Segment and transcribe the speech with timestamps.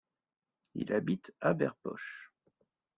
[0.73, 2.31] Il habite Habère-Poche.